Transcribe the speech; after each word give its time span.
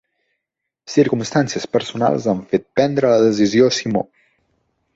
Circumstàncies 0.93 1.67
personals 1.77 2.25
han 2.33 2.41
fet 2.55 2.67
prendre 2.79 3.13
la 3.15 3.23
decisió 3.29 3.69
a 3.69 3.77
Simó 3.81 4.05